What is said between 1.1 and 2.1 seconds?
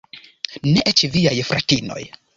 viaj fratinoj.